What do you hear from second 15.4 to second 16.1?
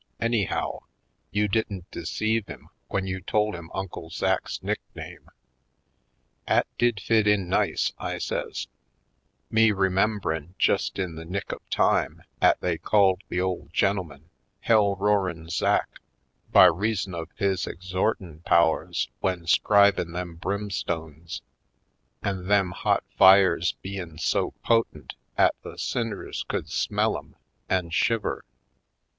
Zach